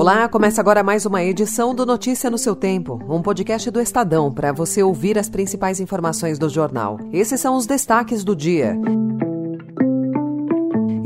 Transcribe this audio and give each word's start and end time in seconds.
Olá, 0.00 0.26
começa 0.30 0.62
agora 0.62 0.82
mais 0.82 1.04
uma 1.04 1.22
edição 1.22 1.74
do 1.74 1.84
Notícia 1.84 2.30
no 2.30 2.38
seu 2.38 2.56
Tempo, 2.56 2.98
um 3.06 3.20
podcast 3.20 3.70
do 3.70 3.78
Estadão 3.82 4.32
para 4.32 4.50
você 4.50 4.82
ouvir 4.82 5.18
as 5.18 5.28
principais 5.28 5.78
informações 5.78 6.38
do 6.38 6.48
jornal. 6.48 6.98
Esses 7.12 7.38
são 7.38 7.54
os 7.54 7.66
destaques 7.66 8.24
do 8.24 8.34
dia. 8.34 8.78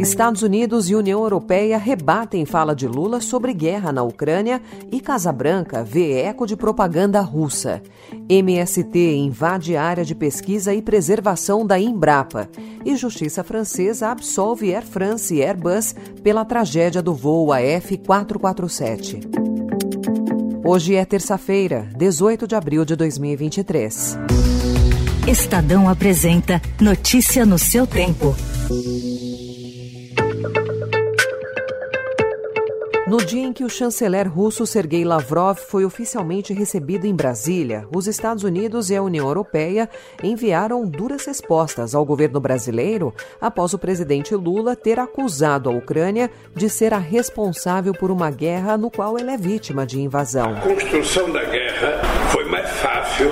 Estados 0.04 0.42
Unidos 0.42 0.90
e 0.90 0.94
União 0.94 1.22
Europeia 1.22 1.78
rebatem 1.78 2.44
fala 2.44 2.76
de 2.76 2.86
Lula 2.86 3.22
sobre 3.22 3.54
guerra 3.54 3.90
na 3.90 4.02
Ucrânia 4.02 4.60
e 4.92 5.00
Casa 5.00 5.32
Branca 5.32 5.82
vê 5.82 6.20
eco 6.20 6.46
de 6.46 6.54
propaganda 6.54 7.22
russa. 7.22 7.82
MST 8.28 8.98
invade 9.16 9.78
área 9.78 10.04
de 10.04 10.14
pesquisa 10.14 10.74
e 10.74 10.82
preservação 10.82 11.66
da 11.66 11.80
Embrapa. 11.80 12.50
E 12.84 12.94
Justiça 12.96 13.42
Francesa 13.42 14.08
absolve 14.08 14.74
Air 14.74 14.84
France 14.84 15.34
e 15.34 15.42
Airbus 15.42 15.94
pela 16.22 16.44
tragédia 16.44 17.00
do 17.00 17.14
voo 17.14 17.46
AF447. 17.46 19.22
Hoje 20.62 20.96
é 20.96 21.04
terça-feira, 21.06 21.88
18 21.96 22.46
de 22.46 22.54
abril 22.54 22.84
de 22.84 22.94
2023. 22.94 24.18
Estadão 25.26 25.88
apresenta 25.88 26.60
Notícia 26.78 27.46
no 27.46 27.58
seu 27.58 27.86
tempo. 27.86 28.34
No 33.06 33.18
dia 33.18 33.42
em 33.46 33.52
que 33.52 33.64
o 33.64 33.68
chanceler 33.68 34.26
russo 34.32 34.66
Sergei 34.66 35.04
Lavrov 35.04 35.58
foi 35.58 35.84
oficialmente 35.84 36.54
recebido 36.54 37.06
em 37.06 37.14
Brasília, 37.14 37.86
os 37.94 38.06
Estados 38.06 38.44
Unidos 38.44 38.88
e 38.88 38.96
a 38.96 39.02
União 39.02 39.26
Europeia 39.26 39.90
enviaram 40.22 40.86
duras 40.86 41.26
respostas 41.26 41.94
ao 41.94 42.02
governo 42.02 42.40
brasileiro 42.40 43.12
após 43.38 43.74
o 43.74 43.78
presidente 43.78 44.34
Lula 44.34 44.74
ter 44.74 44.98
acusado 44.98 45.68
a 45.68 45.72
Ucrânia 45.72 46.30
de 46.56 46.70
ser 46.70 46.94
a 46.94 46.98
responsável 46.98 47.92
por 47.92 48.10
uma 48.10 48.30
guerra 48.30 48.78
no 48.78 48.90
qual 48.90 49.18
ele 49.18 49.30
é 49.30 49.36
vítima 49.36 49.84
de 49.84 50.00
invasão. 50.00 50.56
A 50.56 50.60
construção 50.62 51.30
da 51.30 51.44
guerra 51.44 52.00
foi 52.32 52.46
mais 52.46 52.70
fácil 52.70 53.30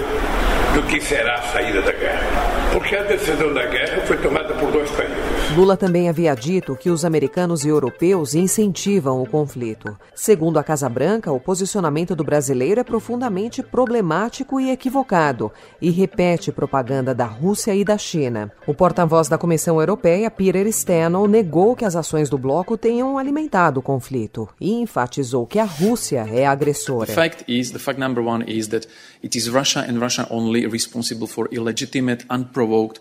do 0.74 0.82
que 0.82 1.00
será 1.00 1.36
a 1.36 1.42
saída 1.44 1.80
da 1.80 1.92
guerra 1.92 2.62
porque 2.72 2.96
a 2.96 3.02
decisão 3.02 3.52
da 3.52 3.66
guerra 3.66 4.00
foi 4.06 4.16
tomada 4.16 4.54
por 4.54 4.70
dois 4.70 4.90
países. 4.92 5.21
Lula 5.54 5.76
também 5.76 6.08
havia 6.08 6.34
dito 6.34 6.74
que 6.74 6.88
os 6.88 7.04
americanos 7.04 7.62
e 7.62 7.68
europeus 7.68 8.34
incentivam 8.34 9.22
o 9.22 9.28
conflito. 9.28 9.98
Segundo 10.14 10.58
a 10.58 10.64
Casa 10.64 10.88
Branca, 10.88 11.30
o 11.30 11.38
posicionamento 11.38 12.16
do 12.16 12.24
brasileiro 12.24 12.80
é 12.80 12.84
profundamente 12.84 13.62
problemático 13.62 14.58
e 14.58 14.70
equivocado 14.70 15.52
e 15.80 15.90
repete 15.90 16.50
propaganda 16.50 17.14
da 17.14 17.26
Rússia 17.26 17.74
e 17.74 17.84
da 17.84 17.98
China. 17.98 18.50
O 18.66 18.72
porta-voz 18.72 19.28
da 19.28 19.36
Comissão 19.36 19.78
Europeia, 19.78 20.30
Peter 20.30 20.66
Steno, 20.72 21.28
negou 21.28 21.76
que 21.76 21.84
as 21.84 21.96
ações 21.96 22.30
do 22.30 22.38
bloco 22.38 22.78
tenham 22.78 23.18
alimentado 23.18 23.80
o 23.80 23.82
conflito 23.82 24.48
e 24.58 24.72
enfatizou 24.72 25.46
que 25.46 25.58
a 25.58 25.64
Rússia 25.64 26.26
é 26.32 26.46
a 26.46 26.52
agressora. 26.52 27.08
The 27.08 27.14
fact 27.14 27.44
is, 27.46 27.70
the 27.70 27.78
fact 27.78 28.00
number 28.00 28.24
one 28.24 28.42
is 28.48 28.68
that 28.68 28.88
it 29.22 29.36
is 29.36 29.50
Russia 29.50 29.84
and 29.86 29.98
Russia 29.98 30.26
only 30.30 30.66
responsible 30.66 31.28
for 31.28 31.46
illegitimate, 31.52 32.24
unprovoked 32.30 33.00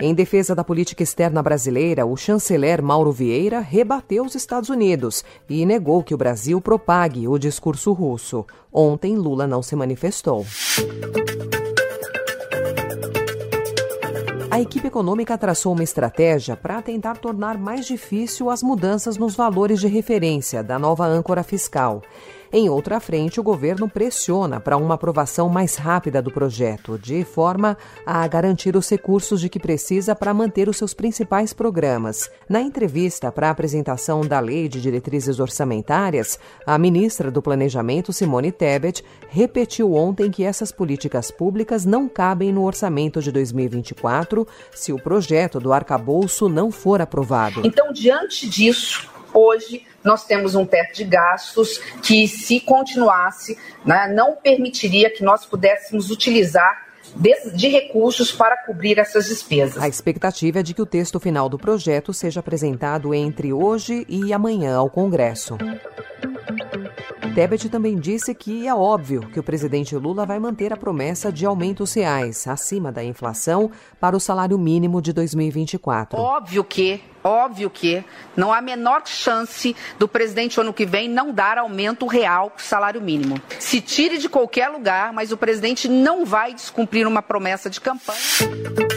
em 0.00 0.14
defesa 0.14 0.54
da 0.54 0.62
política 0.62 1.02
externa 1.04 1.42
brasileira, 1.42 2.04
o 2.04 2.16
chanceler 2.16 2.82
Mauro 2.82 3.12
Vieira 3.12 3.60
rebateu 3.60 4.24
os 4.24 4.34
Estados 4.34 4.68
Unidos 4.68 5.24
e 5.48 5.64
negou 5.64 6.02
que 6.02 6.14
o 6.14 6.18
Brasil 6.18 6.60
propague 6.60 7.28
o 7.28 7.38
discurso 7.38 7.92
russo. 7.92 8.44
Ontem, 8.72 9.14
Lula 9.14 9.46
não 9.46 9.62
se 9.62 9.76
manifestou. 9.76 10.44
A 14.54 14.60
equipe 14.60 14.86
econômica 14.86 15.36
traçou 15.36 15.72
uma 15.72 15.82
estratégia 15.82 16.56
para 16.56 16.80
tentar 16.80 17.16
tornar 17.18 17.58
mais 17.58 17.86
difícil 17.86 18.48
as 18.48 18.62
mudanças 18.62 19.16
nos 19.16 19.34
valores 19.34 19.80
de 19.80 19.88
referência 19.88 20.62
da 20.62 20.78
nova 20.78 21.04
âncora 21.04 21.42
fiscal. 21.42 22.02
Em 22.56 22.68
outra 22.68 23.00
frente, 23.00 23.40
o 23.40 23.42
governo 23.42 23.88
pressiona 23.88 24.60
para 24.60 24.76
uma 24.76 24.94
aprovação 24.94 25.48
mais 25.48 25.74
rápida 25.74 26.22
do 26.22 26.30
projeto, 26.30 26.96
de 26.96 27.24
forma 27.24 27.76
a 28.06 28.24
garantir 28.28 28.76
os 28.76 28.88
recursos 28.88 29.40
de 29.40 29.48
que 29.48 29.58
precisa 29.58 30.14
para 30.14 30.32
manter 30.32 30.68
os 30.68 30.76
seus 30.76 30.94
principais 30.94 31.52
programas. 31.52 32.30
Na 32.48 32.60
entrevista 32.60 33.32
para 33.32 33.48
a 33.48 33.50
apresentação 33.50 34.20
da 34.20 34.38
Lei 34.38 34.68
de 34.68 34.80
Diretrizes 34.80 35.40
Orçamentárias, 35.40 36.38
a 36.64 36.78
ministra 36.78 37.28
do 37.28 37.42
Planejamento, 37.42 38.12
Simone 38.12 38.52
Tebet, 38.52 39.02
repetiu 39.28 39.92
ontem 39.92 40.30
que 40.30 40.44
essas 40.44 40.70
políticas 40.70 41.32
públicas 41.32 41.84
não 41.84 42.08
cabem 42.08 42.52
no 42.52 42.62
orçamento 42.62 43.20
de 43.20 43.32
2024 43.32 44.46
se 44.72 44.92
o 44.92 45.02
projeto 45.02 45.58
do 45.58 45.72
arcabouço 45.72 46.48
não 46.48 46.70
for 46.70 47.00
aprovado. 47.00 47.62
Então, 47.64 47.92
diante 47.92 48.48
disso, 48.48 49.12
hoje 49.34 49.84
nós 50.02 50.24
temos 50.24 50.54
um 50.54 50.64
teto 50.64 50.94
de 50.94 51.04
gastos 51.04 51.78
que, 52.02 52.28
se 52.28 52.60
continuasse, 52.60 53.58
né, 53.84 54.10
não 54.14 54.36
permitiria 54.36 55.10
que 55.10 55.24
nós 55.24 55.44
pudéssemos 55.44 56.10
utilizar 56.10 56.84
de, 57.16 57.50
de, 57.50 57.68
recursos 57.68 58.32
para 58.32 58.56
cobrir 58.64 58.98
essas 58.98 59.26
despesas. 59.26 59.82
A 59.82 59.88
expectativa 59.88 60.60
é 60.60 60.62
de 60.62 60.74
que 60.74 60.82
o 60.82 60.86
texto 60.86 61.20
final 61.20 61.48
do 61.48 61.58
projeto 61.58 62.12
seja 62.12 62.40
apresentado 62.40 63.14
entre 63.14 63.52
hoje 63.52 64.04
e 64.08 64.32
amanhã 64.32 64.76
ao 64.76 64.88
Congresso. 64.88 65.56
Tebet 67.34 67.68
também 67.68 67.98
disse 67.98 68.32
que 68.32 68.64
é 68.64 68.72
óbvio 68.72 69.22
que 69.32 69.40
o 69.40 69.42
presidente 69.42 69.96
Lula 69.96 70.24
vai 70.24 70.38
manter 70.38 70.72
a 70.72 70.76
promessa 70.76 71.32
de 71.32 71.44
aumentos 71.44 71.92
reais 71.94 72.46
acima 72.46 72.92
da 72.92 73.02
inflação 73.02 73.72
para 73.98 74.16
o 74.16 74.20
salário 74.20 74.56
mínimo 74.56 75.02
de 75.02 75.12
2024. 75.12 76.16
Óbvio 76.16 76.62
que, 76.62 77.02
óbvio 77.24 77.68
que 77.68 78.04
não 78.36 78.52
há 78.52 78.58
a 78.58 78.62
menor 78.62 79.02
chance 79.04 79.74
do 79.98 80.06
presidente 80.06 80.60
ano 80.60 80.72
que 80.72 80.86
vem 80.86 81.08
não 81.08 81.32
dar 81.32 81.58
aumento 81.58 82.06
real 82.06 82.50
para 82.50 82.60
o 82.60 82.64
salário 82.64 83.00
mínimo. 83.00 83.40
Se 83.58 83.80
tire 83.80 84.18
de 84.18 84.28
qualquer 84.28 84.68
lugar, 84.68 85.12
mas 85.12 85.32
o 85.32 85.36
presidente 85.36 85.88
não 85.88 86.24
vai 86.24 86.54
descumprir 86.54 87.04
uma 87.04 87.20
promessa 87.20 87.68
de 87.68 87.80
campanha. 87.80 88.93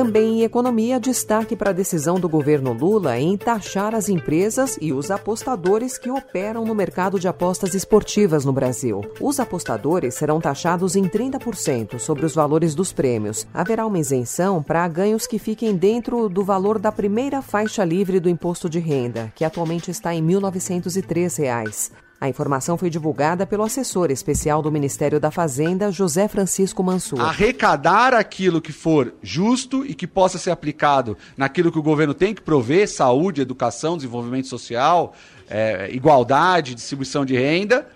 Também 0.00 0.40
em 0.40 0.42
economia, 0.44 0.98
destaque 0.98 1.54
para 1.54 1.68
a 1.68 1.74
decisão 1.74 2.18
do 2.18 2.26
governo 2.26 2.72
Lula 2.72 3.18
em 3.18 3.36
taxar 3.36 3.94
as 3.94 4.08
empresas 4.08 4.78
e 4.80 4.94
os 4.94 5.10
apostadores 5.10 5.98
que 5.98 6.10
operam 6.10 6.64
no 6.64 6.74
mercado 6.74 7.20
de 7.20 7.28
apostas 7.28 7.74
esportivas 7.74 8.42
no 8.42 8.50
Brasil. 8.50 9.02
Os 9.20 9.38
apostadores 9.38 10.14
serão 10.14 10.40
taxados 10.40 10.96
em 10.96 11.04
30% 11.04 11.98
sobre 11.98 12.24
os 12.24 12.34
valores 12.34 12.74
dos 12.74 12.94
prêmios. 12.94 13.46
Haverá 13.52 13.84
uma 13.84 13.98
isenção 13.98 14.62
para 14.62 14.88
ganhos 14.88 15.26
que 15.26 15.38
fiquem 15.38 15.76
dentro 15.76 16.30
do 16.30 16.42
valor 16.42 16.78
da 16.78 16.90
primeira 16.90 17.42
faixa 17.42 17.84
livre 17.84 18.18
do 18.18 18.30
imposto 18.30 18.70
de 18.70 18.78
renda, 18.78 19.30
que 19.36 19.44
atualmente 19.44 19.90
está 19.90 20.14
em 20.14 20.26
1.903 20.26 21.36
reais. 21.40 21.92
A 22.20 22.28
informação 22.28 22.76
foi 22.76 22.90
divulgada 22.90 23.46
pelo 23.46 23.62
assessor 23.62 24.10
especial 24.10 24.60
do 24.60 24.70
Ministério 24.70 25.18
da 25.18 25.30
Fazenda, 25.30 25.90
José 25.90 26.28
Francisco 26.28 26.82
Mansur. 26.82 27.18
Arrecadar 27.18 28.12
aquilo 28.12 28.60
que 28.60 28.72
for 28.72 29.14
justo 29.22 29.86
e 29.86 29.94
que 29.94 30.06
possa 30.06 30.36
ser 30.36 30.50
aplicado 30.50 31.16
naquilo 31.34 31.72
que 31.72 31.78
o 31.78 31.82
governo 31.82 32.12
tem 32.12 32.34
que 32.34 32.42
prover: 32.42 32.86
saúde, 32.90 33.40
educação, 33.40 33.96
desenvolvimento 33.96 34.48
social, 34.48 35.14
é, 35.48 35.88
igualdade, 35.92 36.74
distribuição 36.74 37.24
de 37.24 37.34
renda. 37.34 37.88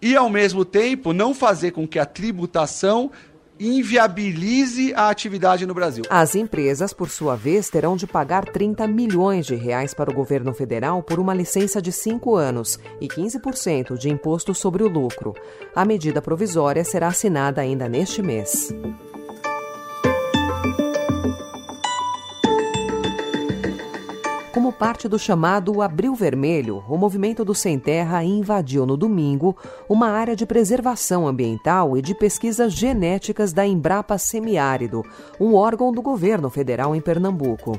E, 0.00 0.14
ao 0.14 0.30
mesmo 0.30 0.64
tempo, 0.64 1.12
não 1.12 1.34
fazer 1.34 1.72
com 1.72 1.84
que 1.84 1.98
a 1.98 2.06
tributação 2.06 3.10
inviabilize 3.58 4.92
a 4.94 5.08
atividade 5.08 5.66
no 5.66 5.74
Brasil. 5.74 6.04
As 6.08 6.34
empresas, 6.34 6.92
por 6.92 7.08
sua 7.10 7.36
vez, 7.36 7.68
terão 7.68 7.96
de 7.96 8.06
pagar 8.06 8.44
30 8.44 8.86
milhões 8.86 9.46
de 9.46 9.54
reais 9.54 9.94
para 9.94 10.10
o 10.10 10.14
governo 10.14 10.52
federal 10.52 11.02
por 11.02 11.18
uma 11.18 11.34
licença 11.34 11.80
de 11.82 11.92
cinco 11.92 12.36
anos 12.36 12.78
e 13.00 13.08
15% 13.08 13.96
de 13.96 14.08
imposto 14.08 14.54
sobre 14.54 14.82
o 14.82 14.88
lucro. 14.88 15.34
A 15.74 15.84
medida 15.84 16.22
provisória 16.22 16.84
será 16.84 17.08
assinada 17.08 17.60
ainda 17.60 17.88
neste 17.88 18.22
mês. 18.22 18.72
Como 24.52 24.72
parte 24.72 25.06
do 25.08 25.18
chamado 25.18 25.82
Abril 25.82 26.14
Vermelho, 26.14 26.82
o 26.88 26.96
movimento 26.96 27.44
do 27.44 27.54
Sem 27.54 27.78
Terra 27.78 28.24
invadiu 28.24 28.86
no 28.86 28.96
domingo 28.96 29.54
uma 29.88 30.08
área 30.08 30.34
de 30.34 30.46
preservação 30.46 31.28
ambiental 31.28 31.96
e 31.96 32.02
de 32.02 32.14
pesquisas 32.14 32.72
genéticas 32.72 33.52
da 33.52 33.66
Embrapa 33.66 34.16
Semiárido, 34.16 35.04
um 35.38 35.54
órgão 35.54 35.92
do 35.92 36.00
governo 36.00 36.48
federal 36.48 36.96
em 36.96 37.00
Pernambuco. 37.00 37.78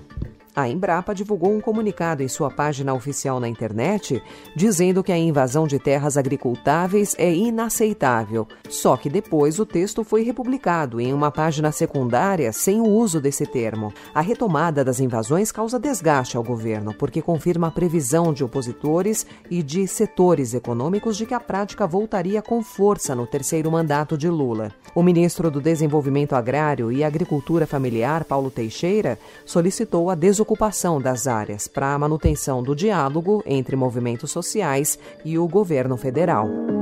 A 0.55 0.67
Embrapa 0.67 1.13
divulgou 1.13 1.53
um 1.53 1.61
comunicado 1.61 2.23
em 2.23 2.27
sua 2.27 2.49
página 2.49 2.93
oficial 2.93 3.39
na 3.39 3.47
internet 3.47 4.21
dizendo 4.55 5.03
que 5.03 5.11
a 5.11 5.17
invasão 5.17 5.67
de 5.67 5.77
terras 5.77 6.17
agricultáveis 6.17 7.15
é 7.19 7.31
inaceitável. 7.31 8.47
Só 8.67 8.97
que 8.97 9.09
depois 9.09 9.59
o 9.59 9.65
texto 9.65 10.03
foi 10.03 10.23
republicado 10.23 10.99
em 10.99 11.13
uma 11.13 11.31
página 11.31 11.71
secundária 11.71 12.51
sem 12.51 12.81
o 12.81 12.87
uso 12.87 13.21
desse 13.21 13.45
termo. 13.45 13.93
A 14.13 14.21
retomada 14.21 14.83
das 14.83 14.99
invasões 14.99 15.51
causa 15.51 15.79
desgaste 15.79 16.35
ao 16.35 16.43
governo, 16.43 16.93
porque 16.93 17.21
confirma 17.21 17.67
a 17.67 17.71
previsão 17.71 18.33
de 18.33 18.43
opositores 18.43 19.25
e 19.49 19.61
de 19.61 19.87
setores 19.87 20.53
econômicos 20.53 21.15
de 21.15 21.25
que 21.25 21.33
a 21.33 21.39
prática 21.39 21.85
voltaria 21.85 22.41
com 22.41 22.63
força 22.63 23.15
no 23.15 23.27
terceiro 23.27 23.71
mandato 23.71 24.17
de 24.17 24.29
Lula. 24.29 24.71
O 24.95 25.03
ministro 25.03 25.51
do 25.51 25.61
Desenvolvimento 25.61 26.33
Agrário 26.33 26.91
e 26.91 27.03
Agricultura 27.03 27.67
Familiar, 27.67 28.23
Paulo 28.23 28.49
Teixeira, 28.49 29.19
solicitou 29.45 30.09
a 30.09 30.15
desoneração 30.15 30.38
desocupação 30.39 31.01
das 31.01 31.27
áreas 31.27 31.67
para 31.67 31.93
a 31.93 31.99
manutenção 31.99 32.63
do 32.63 32.73
diálogo 32.73 33.43
entre 33.45 33.75
movimentos 33.75 34.31
sociais 34.31 34.97
e 35.25 35.37
o 35.37 35.45
governo 35.49 35.97
federal. 35.97 36.78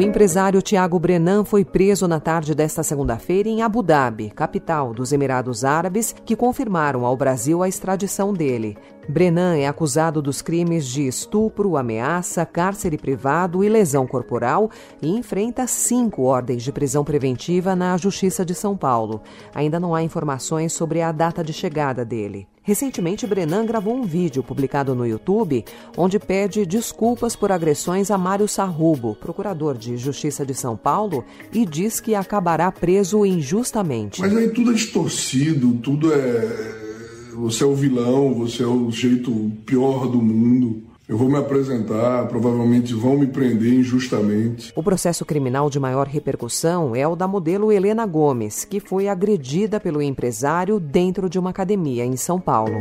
O 0.00 0.02
empresário 0.02 0.62
Tiago 0.62 0.98
Brenan 0.98 1.44
foi 1.44 1.62
preso 1.62 2.08
na 2.08 2.18
tarde 2.18 2.54
desta 2.54 2.82
segunda-feira 2.82 3.50
em 3.50 3.60
Abu 3.60 3.82
Dhabi, 3.82 4.30
capital 4.30 4.94
dos 4.94 5.12
Emirados 5.12 5.62
Árabes, 5.62 6.14
que 6.24 6.34
confirmaram 6.34 7.04
ao 7.04 7.14
Brasil 7.14 7.62
a 7.62 7.68
extradição 7.68 8.32
dele. 8.32 8.78
Brenan 9.06 9.58
é 9.58 9.66
acusado 9.68 10.22
dos 10.22 10.40
crimes 10.40 10.86
de 10.86 11.06
estupro, 11.06 11.76
ameaça, 11.76 12.46
cárcere 12.46 12.96
privado 12.96 13.62
e 13.62 13.68
lesão 13.68 14.06
corporal 14.06 14.70
e 15.02 15.10
enfrenta 15.10 15.66
cinco 15.66 16.22
ordens 16.22 16.62
de 16.62 16.72
prisão 16.72 17.04
preventiva 17.04 17.76
na 17.76 17.94
Justiça 17.98 18.42
de 18.42 18.54
São 18.54 18.74
Paulo. 18.78 19.20
Ainda 19.54 19.78
não 19.78 19.94
há 19.94 20.02
informações 20.02 20.72
sobre 20.72 21.02
a 21.02 21.12
data 21.12 21.44
de 21.44 21.52
chegada 21.52 22.06
dele. 22.06 22.48
Recentemente, 22.70 23.26
Brenan 23.26 23.66
gravou 23.66 23.96
um 23.96 24.04
vídeo 24.04 24.44
publicado 24.44 24.94
no 24.94 25.04
YouTube 25.04 25.64
onde 25.96 26.20
pede 26.20 26.64
desculpas 26.64 27.34
por 27.34 27.50
agressões 27.50 28.12
a 28.12 28.16
Mário 28.16 28.46
Sarrubo, 28.46 29.16
procurador 29.16 29.76
de 29.76 29.96
Justiça 29.96 30.46
de 30.46 30.54
São 30.54 30.76
Paulo, 30.76 31.24
e 31.52 31.66
diz 31.66 31.98
que 31.98 32.14
acabará 32.14 32.70
preso 32.70 33.26
injustamente. 33.26 34.20
Mas 34.20 34.36
aí 34.36 34.50
tudo 34.50 34.70
é 34.70 34.74
distorcido, 34.74 35.80
tudo 35.82 36.12
é. 36.14 37.32
Você 37.34 37.64
é 37.64 37.66
o 37.66 37.74
vilão, 37.74 38.34
você 38.34 38.62
é 38.62 38.66
o 38.68 38.88
jeito 38.92 39.50
pior 39.66 40.06
do 40.06 40.22
mundo. 40.22 40.89
Eu 41.10 41.18
vou 41.18 41.28
me 41.28 41.38
apresentar, 41.38 42.28
provavelmente 42.28 42.94
vão 42.94 43.18
me 43.18 43.26
prender 43.26 43.74
injustamente. 43.74 44.72
O 44.76 44.80
processo 44.80 45.24
criminal 45.24 45.68
de 45.68 45.80
maior 45.80 46.06
repercussão 46.06 46.94
é 46.94 47.04
o 47.04 47.16
da 47.16 47.26
modelo 47.26 47.72
Helena 47.72 48.06
Gomes, 48.06 48.64
que 48.64 48.78
foi 48.78 49.08
agredida 49.08 49.80
pelo 49.80 50.00
empresário 50.00 50.78
dentro 50.78 51.28
de 51.28 51.36
uma 51.36 51.50
academia 51.50 52.04
em 52.04 52.16
São 52.16 52.38
Paulo. 52.38 52.78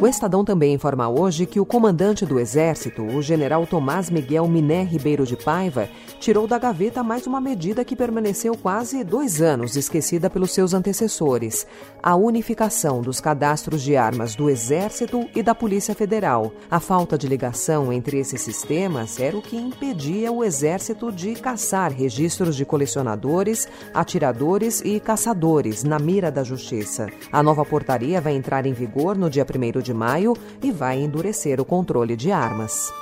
O 0.00 0.06
Estadão 0.08 0.44
também 0.44 0.74
informa 0.74 1.08
hoje 1.08 1.46
que 1.46 1.60
o 1.60 1.64
comandante 1.64 2.26
do 2.26 2.40
Exército, 2.40 3.04
o 3.04 3.22
general 3.22 3.64
Tomás 3.64 4.10
Miguel 4.10 4.48
Miné 4.48 4.82
Ribeiro 4.82 5.24
de 5.24 5.36
Paiva, 5.36 5.88
tirou 6.22 6.46
da 6.46 6.56
gaveta 6.56 7.02
mais 7.02 7.26
uma 7.26 7.40
medida 7.40 7.84
que 7.84 7.96
permaneceu 7.96 8.56
quase 8.56 9.02
dois 9.02 9.42
anos 9.42 9.76
esquecida 9.76 10.30
pelos 10.30 10.52
seus 10.52 10.72
antecessores: 10.72 11.66
a 12.00 12.14
unificação 12.14 13.02
dos 13.02 13.20
cadastros 13.20 13.82
de 13.82 13.96
armas 13.96 14.36
do 14.36 14.48
Exército 14.48 15.28
e 15.34 15.42
da 15.42 15.52
Polícia 15.52 15.96
Federal. 15.96 16.52
A 16.70 16.78
falta 16.78 17.18
de 17.18 17.26
ligação 17.26 17.92
entre 17.92 18.20
esses 18.20 18.40
sistemas 18.40 19.18
era 19.18 19.36
o 19.36 19.42
que 19.42 19.56
impedia 19.56 20.30
o 20.30 20.44
Exército 20.44 21.10
de 21.10 21.34
caçar 21.34 21.92
registros 21.92 22.54
de 22.54 22.64
colecionadores, 22.64 23.66
atiradores 23.92 24.80
e 24.84 25.00
caçadores 25.00 25.82
na 25.82 25.98
mira 25.98 26.30
da 26.30 26.44
Justiça. 26.44 27.08
A 27.32 27.42
nova 27.42 27.64
portaria 27.64 28.20
vai 28.20 28.36
entrar 28.36 28.64
em 28.64 28.72
vigor 28.72 29.18
no 29.18 29.28
dia 29.28 29.44
1 29.44 29.80
de 29.80 29.92
maio 29.92 30.36
e 30.62 30.70
vai 30.70 31.00
endurecer 31.00 31.60
o 31.60 31.64
controle 31.64 32.14
de 32.14 32.30
armas. 32.30 32.92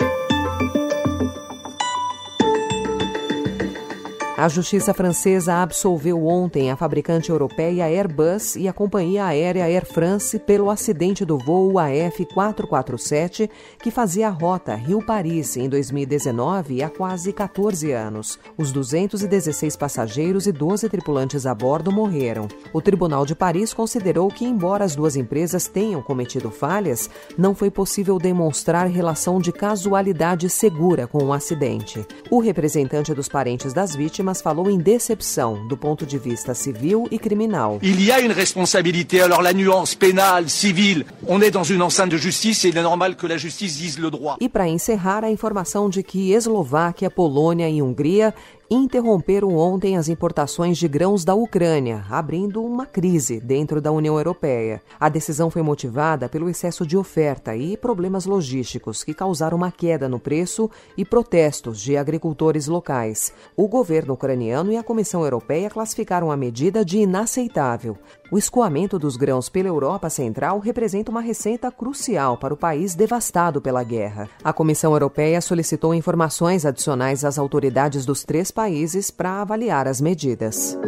A 4.41 4.49
justiça 4.49 4.95
francesa 4.95 5.57
absolveu 5.57 6.27
ontem 6.27 6.71
a 6.71 6.77
fabricante 6.77 7.29
europeia 7.29 7.85
Airbus 7.85 8.57
e 8.57 8.67
a 8.69 8.73
companhia 8.73 9.27
aérea 9.27 9.65
Air 9.65 9.85
France 9.85 10.39
pelo 10.39 10.71
acidente 10.71 11.27
do 11.27 11.37
voo 11.37 11.75
AF447 11.75 13.51
que 13.83 13.91
fazia 13.91 14.29
a 14.29 14.31
rota 14.31 14.75
Rio-Paris 14.75 15.59
em 15.59 15.69
2019 15.69 16.83
há 16.83 16.89
quase 16.89 17.35
14 17.35 17.93
anos. 17.93 18.39
Os 18.57 18.73
216 18.73 19.77
passageiros 19.77 20.47
e 20.47 20.53
12 20.53 20.89
tripulantes 20.89 21.45
a 21.45 21.55
bordo 21.55 21.93
morreram. 21.93 22.49
O 22.73 22.81
Tribunal 22.81 23.27
de 23.27 23.35
Paris 23.35 23.75
considerou 23.75 24.29
que, 24.29 24.47
embora 24.47 24.87
as 24.87 24.97
duas 24.97 25.17
empresas 25.17 25.69
tenham 25.69 26.01
cometido 26.01 26.51
falhas, 26.51 27.11
não 27.37 27.55
foi 27.55 27.71
possível 27.71 28.19
demonstrar 28.19 28.87
relação 28.87 29.39
de 29.39 29.53
casualidade 29.53 30.49
segura 30.49 31.07
com 31.07 31.25
o 31.25 31.33
acidente. 31.35 32.07
O 32.31 32.41
representante 32.41 33.13
dos 33.13 33.29
parentes 33.29 33.75
das 33.75 33.95
vítimas 33.95 34.30
mas 34.31 34.41
falou 34.41 34.71
em 34.71 34.79
decepção 34.79 35.67
do 35.67 35.77
ponto 35.77 36.06
de 36.06 36.17
vista 36.17 36.55
civil 36.55 37.09
e 37.11 37.19
criminal. 37.19 37.81
Il 37.82 38.00
y 38.00 38.12
a 38.12 38.21
une 38.21 38.32
responsabilité. 38.32 39.21
Alors 39.21 39.43
la 39.43 39.53
nuance 39.53 39.97
pénale, 39.97 40.49
civile, 40.49 41.05
on 41.27 41.43
est 41.43 41.50
dans 41.50 41.65
une 41.65 41.82
enceinte 41.82 42.11
de 42.12 42.17
justice 42.17 42.65
et 42.65 42.69
il 42.69 42.79
est 42.79 42.82
normal 42.82 43.17
que 43.17 43.27
la 43.27 43.37
justice 43.37 43.77
dise 43.77 43.99
le 43.99 44.09
droit. 44.09 44.37
E 44.41 44.49
para 44.49 44.69
encerrar, 44.69 45.25
a 45.25 45.31
informação 45.31 45.91
de 45.91 46.05
que 46.05 46.32
Eslováquia, 46.32 47.11
Polônia 47.11 47.69
e 47.69 47.82
Hungria 47.82 48.32
interromperam 48.71 49.57
ontem 49.57 49.97
as 49.97 50.09
importações 50.09 50.79
de 50.79 50.87
grãos 50.87 51.25
da 51.25 51.35
Ucrânia, 51.35 52.05
abrindo 52.09 52.63
uma 52.63 52.87
crise 52.87 53.41
dentro 53.41 53.81
da 53.81 53.91
União 53.91 54.17
Europeia. 54.17 54.81
A 54.99 55.09
decisão 55.09 55.51
foi 55.51 55.61
motivada 55.61 56.29
pelo 56.29 56.49
excesso 56.49 56.87
de 56.87 56.97
oferta 56.97 57.57
e 57.57 57.77
problemas 57.77 58.27
logísticos 58.27 59.03
que 59.03 59.13
causaram 59.13 59.57
uma 59.57 59.73
queda 59.73 60.09
no 60.09 60.21
preço 60.21 60.71
e 60.97 61.05
protestos 61.05 61.81
de 61.81 61.97
agricultores 61.97 62.69
locais. 62.69 63.33
O 63.57 63.67
governo 63.67 64.15
ucraniano 64.15 64.71
e 64.71 64.77
a 64.77 64.85
Comissão 64.85 65.25
Europeia 65.25 65.69
classificaram 65.69 66.31
a 66.31 66.37
medida 66.37 66.85
de 66.85 66.99
inaceitável. 66.99 67.99
O 68.32 68.38
escoamento 68.38 68.97
dos 68.97 69.17
grãos 69.17 69.49
pela 69.49 69.67
Europa 69.67 70.09
Central 70.09 70.61
representa 70.61 71.11
uma 71.11 71.21
receita 71.21 71.69
crucial 71.73 72.37
para 72.37 72.55
o 72.55 72.56
país 72.56 72.94
devastado 72.94 73.61
pela 73.61 73.82
guerra. 73.82 74.29
A 74.44 74.53
Comissão 74.53 74.93
Europeia 74.93 75.41
solicitou 75.41 75.93
informações 75.93 76.65
adicionais 76.65 77.25
às 77.25 77.38
autoridades 77.38 78.06
dos 78.06 78.23
três 78.23 78.53
países 78.53 79.11
para 79.11 79.43
avaliar 79.43 79.88
as 79.88 80.00
medidas. 80.00 80.79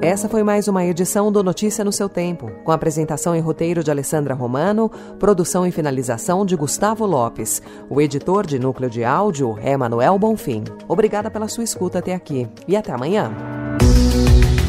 Essa 0.00 0.28
foi 0.28 0.44
mais 0.44 0.68
uma 0.68 0.84
edição 0.84 1.32
do 1.32 1.42
Notícia 1.42 1.84
no 1.84 1.92
seu 1.92 2.08
tempo, 2.08 2.48
com 2.64 2.70
apresentação 2.70 3.34
e 3.34 3.40
roteiro 3.40 3.82
de 3.82 3.90
Alessandra 3.90 4.34
Romano, 4.34 4.88
produção 5.18 5.66
e 5.66 5.72
finalização 5.72 6.46
de 6.46 6.54
Gustavo 6.54 7.06
Lopes. 7.06 7.60
O 7.90 8.00
editor 8.00 8.46
de 8.46 8.58
núcleo 8.58 8.90
de 8.90 9.02
áudio 9.02 9.58
é 9.60 9.76
Manuel 9.76 10.16
Bonfim. 10.16 10.62
Obrigada 10.86 11.28
pela 11.28 11.48
sua 11.48 11.64
escuta 11.64 11.98
até 11.98 12.14
aqui 12.14 12.48
e 12.68 12.76
até 12.76 12.92
amanhã. 12.92 13.61